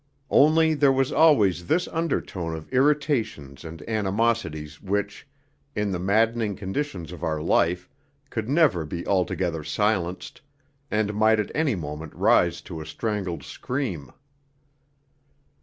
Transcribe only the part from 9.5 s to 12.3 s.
silenced, and might at any moment